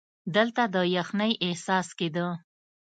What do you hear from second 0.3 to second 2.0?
دلته د یخنۍ احساس